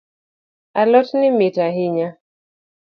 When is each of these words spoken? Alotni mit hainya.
Alotni 0.81 1.27
mit 1.37 1.55
hainya. 1.65 2.09